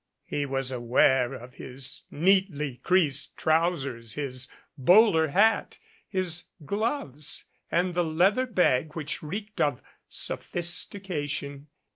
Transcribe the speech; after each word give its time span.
He 0.25 0.47
was 0.47 0.71
aware 0.71 1.31
of 1.35 1.53
his 1.53 2.05
neatly 2.09 2.77
creased 2.77 3.37
trousers, 3.37 4.13
his 4.13 4.47
bowler 4.75 5.27
hat, 5.27 5.77
his 6.09 6.45
gloves, 6.65 7.45
and 7.71 7.93
the 7.93 8.03
leather 8.03 8.47
bag 8.47 8.95
which 8.95 9.21
reeked 9.21 9.61
of 9.61 9.79
sophistication. 10.09 11.67